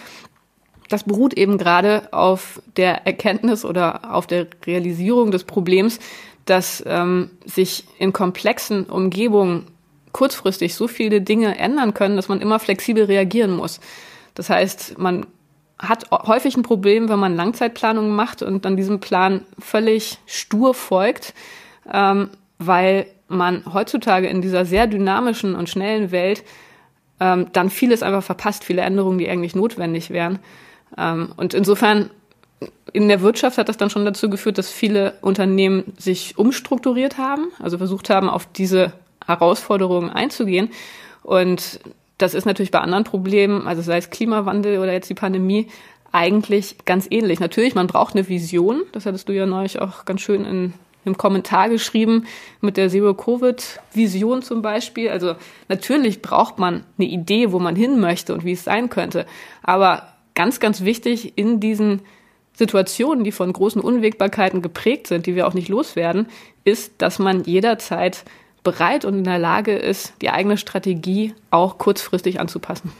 [0.88, 5.98] Das beruht eben gerade auf der Erkenntnis oder auf der Realisierung des Problems,
[6.46, 9.66] dass ähm, sich in komplexen Umgebungen
[10.12, 13.80] kurzfristig so viele Dinge ändern können, dass man immer flexibel reagieren muss.
[14.34, 15.26] Das heißt, man
[15.78, 21.34] hat häufig ein Problem, wenn man Langzeitplanungen macht und dann diesem Plan völlig stur folgt,
[21.92, 26.44] ähm, weil man heutzutage in dieser sehr dynamischen und schnellen Welt
[27.20, 30.38] ähm, dann vieles einfach verpasst, viele Änderungen, die eigentlich notwendig wären.
[30.96, 32.10] Ähm, und insofern
[32.92, 37.48] in der Wirtschaft hat das dann schon dazu geführt, dass viele Unternehmen sich umstrukturiert haben,
[37.60, 38.92] also versucht haben, auf diese
[39.26, 40.70] Herausforderungen einzugehen.
[41.22, 41.80] Und
[42.16, 45.68] das ist natürlich bei anderen Problemen, also sei es Klimawandel oder jetzt die Pandemie,
[46.10, 47.38] eigentlich ganz ähnlich.
[47.38, 48.82] Natürlich, man braucht eine Vision.
[48.92, 50.72] Das hattest du ja neulich auch ganz schön in
[51.08, 52.26] einem Kommentar geschrieben
[52.60, 55.10] mit der Zero-Covid-Vision zum Beispiel.
[55.10, 55.34] Also
[55.68, 59.26] natürlich braucht man eine Idee, wo man hin möchte und wie es sein könnte.
[59.62, 62.02] Aber ganz, ganz wichtig in diesen
[62.52, 66.26] Situationen, die von großen Unwägbarkeiten geprägt sind, die wir auch nicht loswerden,
[66.64, 68.24] ist, dass man jederzeit
[68.64, 72.92] bereit und in der Lage ist, die eigene Strategie auch kurzfristig anzupassen.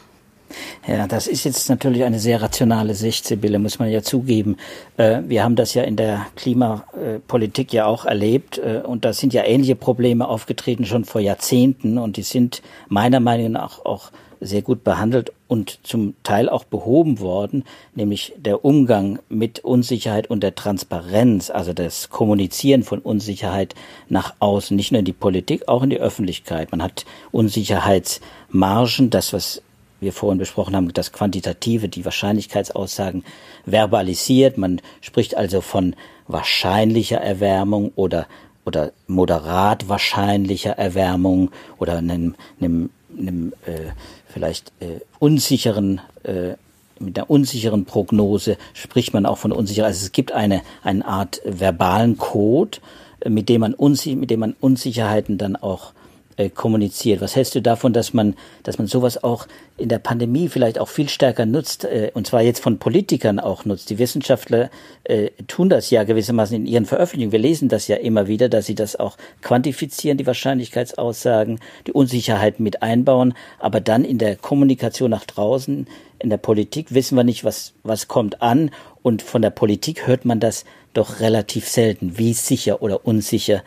[0.87, 4.57] Ja, das ist jetzt natürlich eine sehr rationale Sicht, Sibylle, muss man ja zugeben.
[4.97, 9.33] Äh, wir haben das ja in der Klimapolitik ja auch erlebt äh, und da sind
[9.35, 14.63] ja ähnliche Probleme aufgetreten schon vor Jahrzehnten und die sind meiner Meinung nach auch sehr
[14.63, 20.55] gut behandelt und zum Teil auch behoben worden, nämlich der Umgang mit Unsicherheit und der
[20.55, 23.75] Transparenz, also das Kommunizieren von Unsicherheit
[24.09, 26.71] nach außen, nicht nur in die Politik, auch in die Öffentlichkeit.
[26.71, 29.63] Man hat Unsicherheitsmargen, das, was
[30.01, 33.25] wir vorhin besprochen haben, das Quantitative, die Wahrscheinlichkeitsaussagen
[33.67, 34.59] verbalisiert.
[34.59, 38.27] Man spricht also von wahrscheinlicher Erwärmung oder
[38.65, 43.93] oder moderat wahrscheinlicher Erwärmung oder einem, einem, einem äh,
[44.27, 46.55] vielleicht äh, unsicheren äh,
[47.01, 49.93] mit einer unsicheren Prognose spricht man auch von Unsicherheit.
[49.93, 52.79] Also es gibt eine, eine Art verbalen Code,
[53.27, 55.93] mit dem man, unsi mit dem man Unsicherheiten dann auch
[56.39, 57.21] äh, kommuniziert.
[57.21, 59.47] Was hältst du davon, dass man, dass man sowas auch
[59.77, 63.65] in der Pandemie vielleicht auch viel stärker nutzt, äh, und zwar jetzt von Politikern auch
[63.65, 63.91] nutzt?
[63.91, 64.71] Die Wissenschaftler
[65.05, 67.33] äh, tun das ja gewissermaßen in ihren Veröffentlichungen.
[67.33, 72.61] Wir lesen das ja immer wieder, dass sie das auch quantifizieren, die Wahrscheinlichkeitsaussagen, die Unsicherheit
[72.61, 75.89] mit einbauen, aber dann in der Kommunikation nach draußen,
[76.21, 78.71] in der Politik wissen wir nicht, was, was kommt an
[79.03, 83.63] und von der Politik hört man das doch relativ selten, wie sicher oder unsicher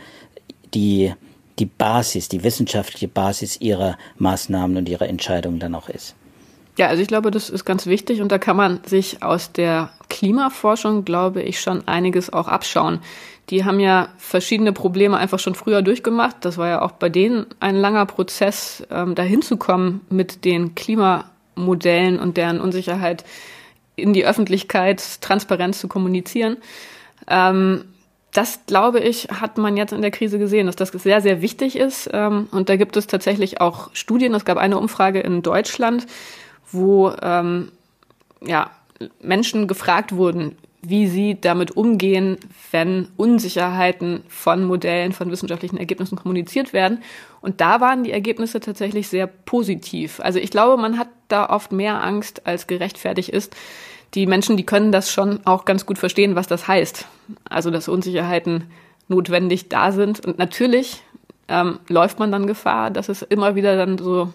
[0.74, 1.14] die
[1.62, 6.16] die Basis, die wissenschaftliche Basis ihrer Maßnahmen und ihrer Entscheidungen dann auch ist.
[6.78, 9.92] Ja, also ich glaube, das ist ganz wichtig und da kann man sich aus der
[10.10, 13.00] Klimaforschung, glaube ich, schon einiges auch abschauen.
[13.52, 16.38] Die haben ja verschiedene Probleme einfach schon früher durchgemacht.
[16.42, 20.74] Das war ja auch bei denen ein langer Prozess, ähm, dahin zu kommen mit den
[20.74, 23.24] Klimamodellen und deren Unsicherheit
[23.96, 26.58] in die Öffentlichkeit transparent zu kommunizieren.
[27.28, 27.84] Ähm,
[28.32, 31.76] das, glaube ich, hat man jetzt in der Krise gesehen, dass das sehr, sehr wichtig
[31.76, 32.10] ist.
[32.14, 34.34] Ähm, und da gibt es tatsächlich auch Studien.
[34.34, 36.08] Es gab eine Umfrage in Deutschland,
[36.72, 37.72] wo ähm,
[38.42, 38.72] ja,
[39.22, 42.38] Menschen gefragt wurden, wie sie damit umgehen,
[42.72, 47.04] wenn Unsicherheiten von Modellen, von wissenschaftlichen Ergebnissen kommuniziert werden.
[47.42, 50.20] Und da waren die Ergebnisse tatsächlich sehr positiv.
[50.22, 53.56] Also ich glaube, man hat da oft mehr Angst, als gerechtfertigt ist
[54.14, 57.06] die Menschen, die können das schon auch ganz gut verstehen, was das heißt.
[57.50, 58.66] Also, dass Unsicherheiten
[59.08, 60.26] notwendig da sind.
[60.26, 61.04] Und natürlich
[61.48, 64.34] ähm, läuft man dann Gefahr, dass es immer wieder dann so,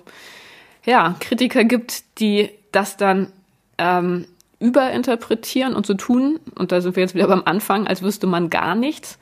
[0.84, 3.32] ja, Kritiker gibt, die das dann
[3.78, 4.26] ähm,
[4.60, 6.38] überinterpretieren und so tun.
[6.54, 9.18] Und da sind wir jetzt wieder beim Anfang, als wüsste man gar nichts.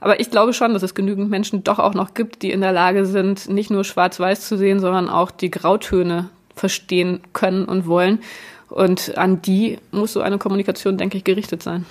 [0.00, 2.72] Aber ich glaube schon, dass es genügend Menschen doch auch noch gibt, die in der
[2.72, 8.20] Lage sind, nicht nur schwarz-weiß zu sehen, sondern auch die Grautöne verstehen können und wollen.
[8.68, 11.86] Und an die muss so eine Kommunikation, denke ich, gerichtet sein.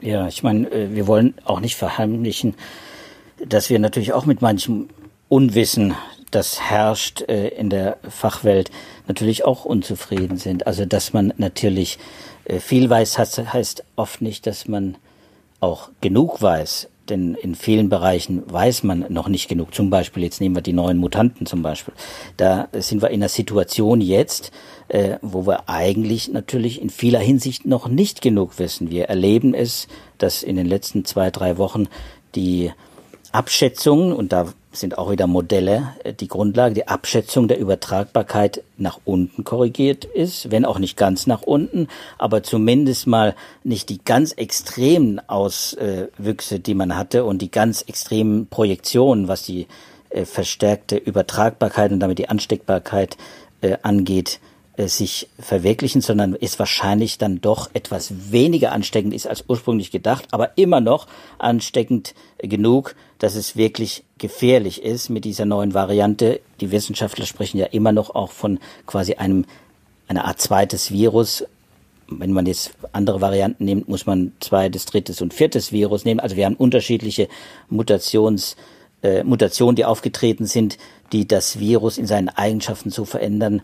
[0.00, 2.54] Ja, ich meine, äh, wir wollen auch nicht verheimlichen,
[3.46, 4.88] dass wir natürlich auch mit manchem
[5.28, 5.94] Unwissen,
[6.30, 8.70] das herrscht äh, in der Fachwelt,
[9.08, 10.66] natürlich auch unzufrieden sind.
[10.66, 11.98] Also, dass man natürlich
[12.44, 14.96] äh, viel weiß, heißt oft nicht, dass man
[15.60, 16.88] auch genug weiß.
[17.08, 19.74] Denn in vielen Bereichen weiß man noch nicht genug.
[19.74, 21.94] Zum Beispiel, jetzt nehmen wir die neuen Mutanten zum Beispiel.
[22.36, 24.52] Da sind wir in einer Situation jetzt,
[24.88, 28.90] äh, wo wir eigentlich natürlich in vieler Hinsicht noch nicht genug wissen.
[28.90, 29.88] Wir erleben es,
[30.18, 31.88] dass in den letzten zwei, drei Wochen
[32.34, 32.72] die
[33.32, 39.00] Abschätzungen, und da sind auch wieder Modelle äh, die Grundlage, die Abschätzung der Übertragbarkeit nach
[39.04, 44.32] unten korrigiert ist, wenn auch nicht ganz nach unten, aber zumindest mal nicht die ganz
[44.32, 49.66] extremen Auswüchse, die man hatte und die ganz extremen Projektionen, was die
[50.10, 53.16] äh, verstärkte Übertragbarkeit und damit die Ansteckbarkeit
[53.60, 54.40] äh, angeht,
[54.76, 60.26] äh, sich verwirklichen, sondern es wahrscheinlich dann doch etwas weniger ansteckend ist als ursprünglich gedacht,
[60.32, 61.06] aber immer noch
[61.38, 66.40] ansteckend genug, dass es wirklich gefährlich ist mit dieser neuen Variante.
[66.60, 69.44] Die Wissenschaftler sprechen ja immer noch auch von quasi einem
[70.08, 71.44] einer Art zweites Virus.
[72.08, 76.20] Wenn man jetzt andere Varianten nimmt, muss man zweites, drittes und viertes Virus nehmen.
[76.20, 77.28] Also wir haben unterschiedliche
[77.68, 78.56] Mutations
[79.02, 80.78] äh, Mutationen, die aufgetreten sind,
[81.12, 83.62] die das Virus in seinen Eigenschaften zu verändern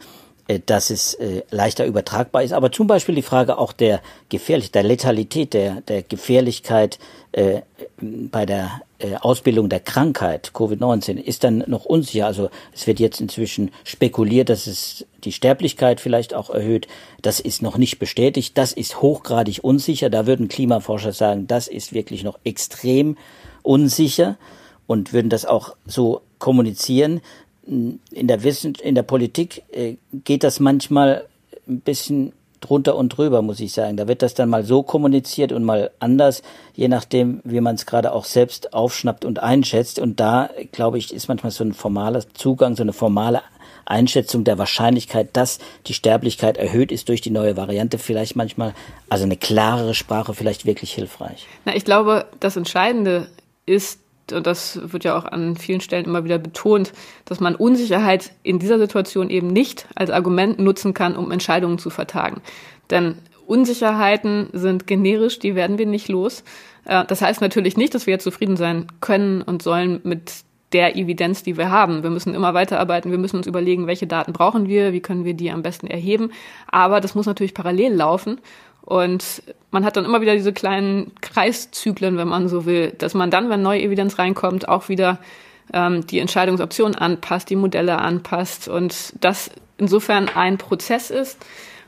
[0.59, 2.53] dass es äh, leichter übertragbar ist.
[2.53, 6.99] Aber zum Beispiel die Frage auch der Gefährlichkeit, der Letalität, der, der Gefährlichkeit
[7.33, 7.61] äh,
[8.01, 12.27] bei der äh, Ausbildung der Krankheit Covid-19 ist dann noch unsicher.
[12.27, 16.89] Also es wird jetzt inzwischen spekuliert, dass es die Sterblichkeit vielleicht auch erhöht.
[17.23, 18.59] Das ist noch nicht bestätigt.
[18.59, 20.11] Das ist hochgradig unsicher.
[20.11, 23.17] Da würden Klimaforscher sagen, das ist wirklich noch extrem
[23.63, 24.37] unsicher
[24.87, 27.21] und würden das auch so kommunizieren
[27.67, 31.27] in der Wissen, in der Politik äh, geht das manchmal
[31.69, 33.97] ein bisschen drunter und drüber, muss ich sagen.
[33.97, 36.43] Da wird das dann mal so kommuniziert und mal anders,
[36.75, 39.99] je nachdem, wie man es gerade auch selbst aufschnappt und einschätzt.
[39.99, 43.43] Und da, glaube ich, ist manchmal so ein formaler Zugang, so eine formale
[43.87, 48.75] Einschätzung der Wahrscheinlichkeit, dass die Sterblichkeit erhöht ist durch die neue Variante, vielleicht manchmal,
[49.09, 51.47] also eine klarere Sprache vielleicht wirklich hilfreich.
[51.65, 53.29] Na, ich glaube, das Entscheidende
[53.67, 53.99] ist,
[54.33, 56.93] und das wird ja auch an vielen Stellen immer wieder betont,
[57.25, 61.91] dass man Unsicherheit in dieser Situation eben nicht als Argument nutzen kann, um Entscheidungen zu
[61.91, 62.41] vertagen.
[62.91, 63.17] Denn
[63.47, 66.45] Unsicherheiten sind generisch, die werden wir nicht los.
[66.85, 71.43] Äh, das heißt natürlich nicht, dass wir zufrieden sein können und sollen mit der Evidenz,
[71.43, 72.03] die wir haben.
[72.03, 75.35] Wir müssen immer weiterarbeiten, wir müssen uns überlegen, welche Daten brauchen wir, wie können wir
[75.35, 76.31] die am besten erheben.
[76.69, 78.41] Aber das muss natürlich parallel laufen.
[78.83, 83.31] Und man hat dann immer wieder diese kleinen Kreiszyklen, wenn man so will, dass man
[83.31, 85.19] dann, wenn neue Evidenz reinkommt, auch wieder
[85.73, 91.39] ähm, die Entscheidungsoptionen anpasst, die Modelle anpasst und das insofern ein Prozess ist,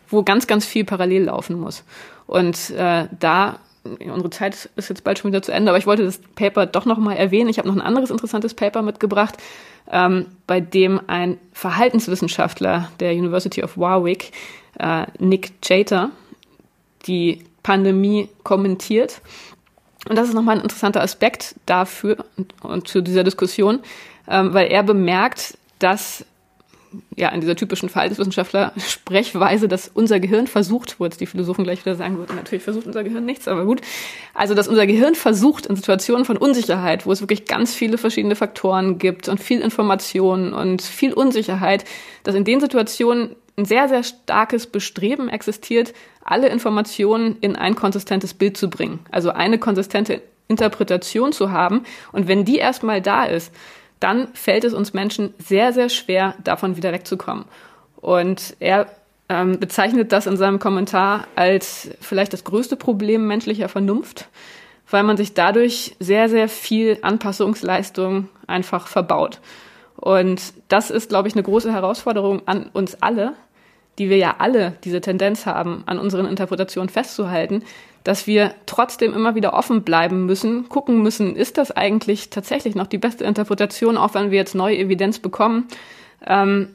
[0.08, 1.84] wo ganz, ganz viel parallel laufen muss.
[2.26, 6.04] Und äh, da unsere Zeit ist jetzt bald schon wieder zu Ende, aber ich wollte
[6.04, 7.48] das Paper doch noch mal erwähnen.
[7.48, 9.36] Ich habe noch ein anderes interessantes Paper mitgebracht,
[9.90, 14.32] ähm, bei dem ein Verhaltenswissenschaftler der University of Warwick,
[14.78, 16.10] äh, Nick Chater,
[17.06, 19.20] die Pandemie kommentiert.
[20.08, 22.24] Und das ist nochmal ein interessanter Aspekt dafür
[22.62, 23.80] und, zu dieser Diskussion,
[24.28, 26.24] ähm, weil er bemerkt, dass
[27.16, 31.94] ja, in dieser typischen Verhaltenswissenschaftler-Sprechweise, dass unser Gehirn versucht, wo jetzt die Philosophen gleich wieder
[31.94, 33.80] sagen würden, natürlich versucht unser Gehirn nichts, aber gut.
[34.34, 38.36] Also, dass unser Gehirn versucht, in Situationen von Unsicherheit, wo es wirklich ganz viele verschiedene
[38.36, 41.84] Faktoren gibt und viel Information und viel Unsicherheit,
[42.24, 45.92] dass in den Situationen ein sehr, sehr starkes Bestreben existiert,
[46.24, 49.00] alle Informationen in ein konsistentes Bild zu bringen.
[49.10, 51.84] Also eine konsistente Interpretation zu haben.
[52.12, 53.52] Und wenn die erstmal da ist,
[54.00, 57.44] dann fällt es uns Menschen sehr, sehr schwer, davon wieder wegzukommen.
[57.96, 58.86] Und er
[59.28, 64.28] ähm, bezeichnet das in seinem Kommentar als vielleicht das größte Problem menschlicher Vernunft,
[64.90, 69.40] weil man sich dadurch sehr, sehr viel Anpassungsleistung einfach verbaut.
[70.02, 73.34] Und das ist, glaube ich, eine große Herausforderung an uns alle,
[74.00, 77.62] die wir ja alle diese Tendenz haben, an unseren Interpretationen festzuhalten,
[78.02, 82.88] dass wir trotzdem immer wieder offen bleiben müssen, gucken müssen, ist das eigentlich tatsächlich noch
[82.88, 85.68] die beste Interpretation, auch wenn wir jetzt neue Evidenz bekommen.
[86.26, 86.74] Ähm,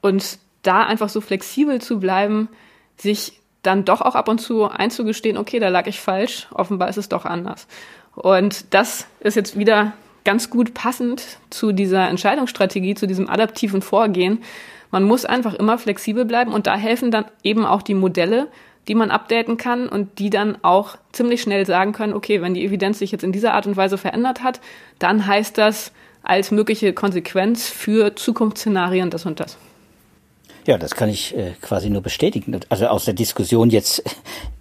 [0.00, 2.50] und da einfach so flexibel zu bleiben,
[2.96, 6.98] sich dann doch auch ab und zu einzugestehen, okay, da lag ich falsch, offenbar ist
[6.98, 7.66] es doch anders.
[8.14, 9.92] Und das ist jetzt wieder
[10.24, 14.42] ganz gut passend zu dieser Entscheidungsstrategie, zu diesem adaptiven Vorgehen.
[14.90, 18.48] Man muss einfach immer flexibel bleiben und da helfen dann eben auch die Modelle,
[18.88, 22.64] die man updaten kann und die dann auch ziemlich schnell sagen können, okay, wenn die
[22.64, 24.60] Evidenz sich jetzt in dieser Art und Weise verändert hat,
[24.98, 29.56] dann heißt das als mögliche Konsequenz für Zukunftsszenarien das und das.
[30.66, 32.60] Ja, das kann ich äh, quasi nur bestätigen.
[32.68, 34.02] Also aus der Diskussion jetzt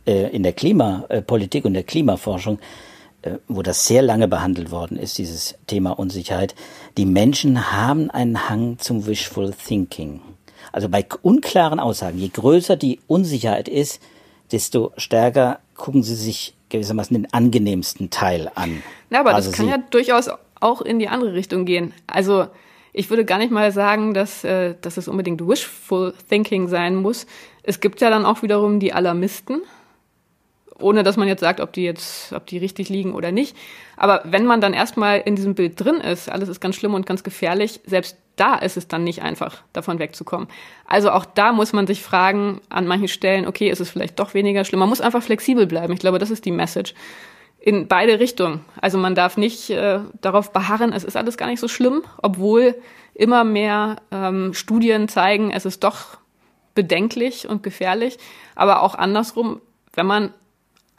[0.05, 2.59] äh, in der Klimapolitik und der Klimaforschung
[3.47, 6.55] wo das sehr lange behandelt worden ist, dieses Thema Unsicherheit,
[6.97, 10.21] die Menschen haben einen Hang zum Wishful Thinking.
[10.71, 14.01] Also bei unklaren Aussagen, je größer die Unsicherheit ist,
[14.51, 18.83] desto stärker gucken sie sich gewissermaßen den angenehmsten Teil an.
[19.09, 20.29] Ja, aber also das kann ja durchaus
[20.59, 21.93] auch in die andere Richtung gehen.
[22.07, 22.47] Also
[22.93, 27.25] ich würde gar nicht mal sagen, dass, äh, dass es unbedingt wishful thinking sein muss.
[27.63, 29.61] Es gibt ja dann auch wiederum die Alarmisten,
[30.81, 33.55] ohne dass man jetzt sagt, ob die jetzt, ob die richtig liegen oder nicht.
[33.97, 37.05] Aber wenn man dann erstmal in diesem Bild drin ist, alles ist ganz schlimm und
[37.05, 40.47] ganz gefährlich, selbst da ist es dann nicht einfach, davon wegzukommen.
[40.85, 44.33] Also auch da muss man sich fragen, an manchen Stellen, okay, ist es vielleicht doch
[44.33, 44.79] weniger schlimm.
[44.79, 45.93] Man muss einfach flexibel bleiben.
[45.93, 46.93] Ich glaube, das ist die Message.
[47.59, 48.63] In beide Richtungen.
[48.79, 52.75] Also man darf nicht äh, darauf beharren, es ist alles gar nicht so schlimm, obwohl
[53.13, 56.17] immer mehr ähm, Studien zeigen, es ist doch
[56.73, 58.17] bedenklich und gefährlich.
[58.55, 59.59] Aber auch andersrum,
[59.93, 60.33] wenn man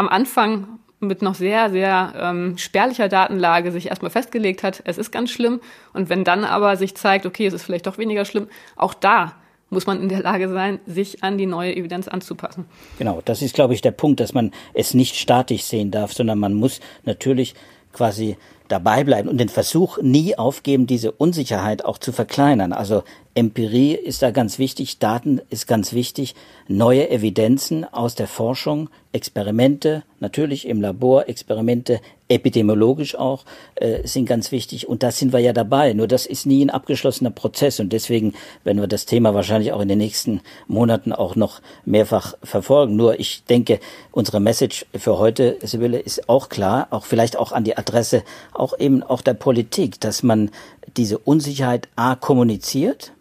[0.00, 5.10] am Anfang mit noch sehr, sehr ähm, spärlicher Datenlage sich erstmal festgelegt hat, es ist
[5.10, 5.60] ganz schlimm.
[5.92, 9.34] Und wenn dann aber sich zeigt, okay, es ist vielleicht doch weniger schlimm, auch da
[9.68, 12.64] muss man in der Lage sein, sich an die neue Evidenz anzupassen.
[12.98, 16.38] Genau, das ist, glaube ich, der Punkt, dass man es nicht statisch sehen darf, sondern
[16.38, 17.54] man muss natürlich
[17.92, 18.36] quasi
[18.70, 22.72] dabei bleiben und den Versuch nie aufgeben, diese Unsicherheit auch zu verkleinern.
[22.72, 23.02] Also
[23.34, 26.34] Empirie ist da ganz wichtig, Daten ist ganz wichtig,
[26.68, 34.52] neue Evidenzen aus der Forschung, Experimente, natürlich im Labor, Experimente, epidemiologisch auch, äh, sind ganz
[34.52, 34.88] wichtig.
[34.88, 35.94] Und da sind wir ja dabei.
[35.94, 37.80] Nur das ist nie ein abgeschlossener Prozess.
[37.80, 42.34] Und deswegen werden wir das Thema wahrscheinlich auch in den nächsten Monaten auch noch mehrfach
[42.44, 42.94] verfolgen.
[42.94, 43.80] Nur ich denke,
[44.12, 48.22] unsere Message für heute, Sibylle, ist auch klar, auch vielleicht auch an die Adresse,
[48.60, 50.50] auch eben auch der Politik, dass man
[50.96, 53.12] diese Unsicherheit A kommuniziert,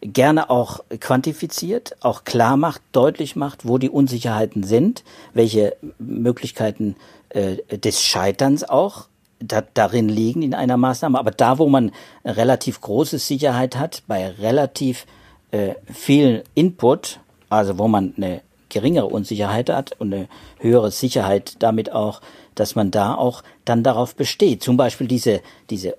[0.00, 6.96] gerne auch quantifiziert, auch klar macht, deutlich macht, wo die Unsicherheiten sind, welche Möglichkeiten
[7.30, 9.06] äh, des Scheiterns auch
[9.38, 11.18] da, darin liegen in einer Maßnahme.
[11.18, 11.92] Aber da, wo man
[12.24, 15.06] relativ große Sicherheit hat, bei relativ
[15.50, 20.28] äh, viel Input, also wo man eine geringere Unsicherheit hat und eine
[20.58, 22.20] höhere Sicherheit damit auch,
[22.54, 24.62] dass man da auch dann darauf besteht.
[24.62, 25.96] Zum Beispiel diese, diese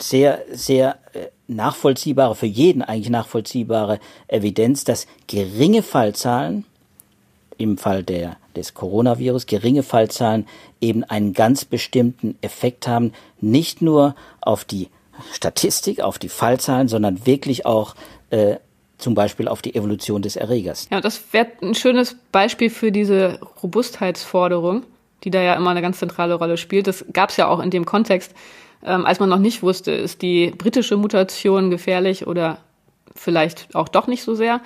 [0.00, 6.64] sehr, sehr äh, nachvollziehbare, für jeden eigentlich nachvollziehbare Evidenz, dass geringe Fallzahlen
[7.58, 10.46] im Fall der, des Coronavirus, geringe Fallzahlen
[10.80, 14.88] eben einen ganz bestimmten Effekt haben, nicht nur auf die
[15.32, 17.94] Statistik, auf die Fallzahlen, sondern wirklich auch
[18.30, 18.56] äh,
[18.98, 20.88] zum Beispiel auf die Evolution des Erregers.
[20.90, 24.84] Ja, das wäre ein schönes Beispiel für diese Robustheitsforderung,
[25.24, 26.86] die da ja immer eine ganz zentrale Rolle spielt.
[26.86, 28.34] Das gab es ja auch in dem Kontext,
[28.84, 32.58] ähm, als man noch nicht wusste, ist die britische Mutation gefährlich oder
[33.14, 34.60] vielleicht auch doch nicht so sehr.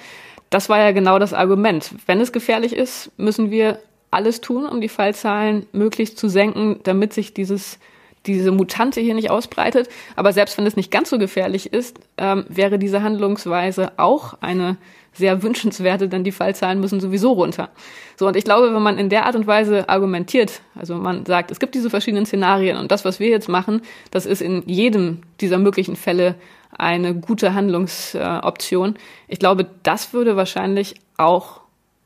[0.51, 1.91] Das war ja genau das Argument.
[2.07, 3.79] Wenn es gefährlich ist, müssen wir
[4.11, 7.79] alles tun, um die Fallzahlen möglichst zu senken, damit sich dieses
[8.27, 9.89] diese Mutante hier nicht ausbreitet.
[10.17, 14.77] Aber selbst wenn es nicht ganz so gefährlich ist, ähm, wäre diese Handlungsweise auch eine
[15.19, 17.69] sehr wünschenswerte, denn die Fallzahlen müssen sowieso runter.
[18.17, 21.51] So, und ich glaube, wenn man in der Art und Weise argumentiert, also man sagt,
[21.51, 25.23] es gibt diese verschiedenen Szenarien und das, was wir jetzt machen, das ist in jedem
[25.41, 26.37] dieser möglichen Fälle
[26.77, 28.95] eine gute Handlungsoption.
[29.27, 31.61] Ich glaube, das würde wahrscheinlich auch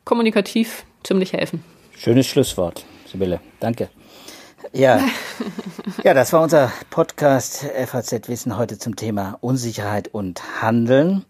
[0.05, 1.63] kommunikativ ziemlich helfen.
[1.97, 3.41] Schönes Schlusswort, Sibylle.
[3.61, 3.89] Danke.
[4.73, 5.01] Ja,
[6.03, 11.27] ja, das war unser Podcast FAZ Wissen heute zum Thema Unsicherheit und Handeln.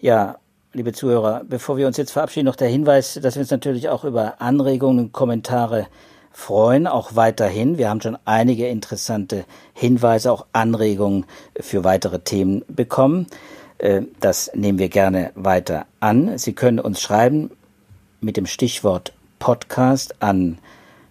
[0.00, 0.38] Ja,
[0.76, 4.04] liebe Zuhörer, bevor wir uns jetzt verabschieden, noch der Hinweis, dass wir uns natürlich auch
[4.04, 5.86] über Anregungen und Kommentare
[6.30, 7.78] freuen, auch weiterhin.
[7.78, 11.24] Wir haben schon einige interessante Hinweise, auch Anregungen
[11.58, 13.26] für weitere Themen bekommen.
[13.78, 16.36] Äh, das nehmen wir gerne weiter an.
[16.36, 17.50] Sie können uns schreiben
[18.20, 20.58] mit dem Stichwort Podcast an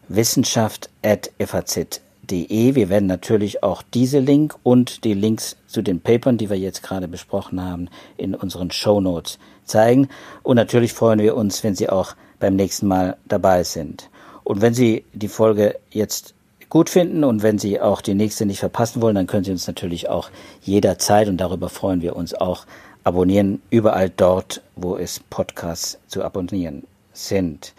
[0.09, 2.04] wissenschaft.faz.de.
[2.29, 6.83] Wir werden natürlich auch diese Link und die Links zu den Papern, die wir jetzt
[6.83, 10.07] gerade besprochen haben, in unseren Show Notes zeigen.
[10.43, 14.09] Und natürlich freuen wir uns, wenn Sie auch beim nächsten Mal dabei sind.
[14.43, 16.33] Und wenn Sie die Folge jetzt
[16.69, 19.67] gut finden und wenn Sie auch die nächste nicht verpassen wollen, dann können Sie uns
[19.67, 20.29] natürlich auch
[20.61, 22.65] jederzeit, und darüber freuen wir uns auch,
[23.03, 26.83] abonnieren, überall dort, wo es Podcasts zu abonnieren
[27.13, 27.73] sind.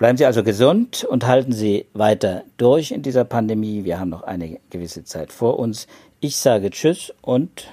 [0.00, 3.84] Bleiben Sie also gesund und halten Sie weiter durch in dieser Pandemie.
[3.84, 5.86] Wir haben noch eine gewisse Zeit vor uns.
[6.20, 7.70] Ich sage Tschüss und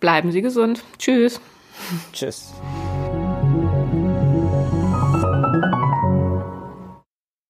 [0.00, 0.82] bleiben Sie gesund.
[0.96, 1.38] Tschüss.
[2.14, 2.54] Tschüss.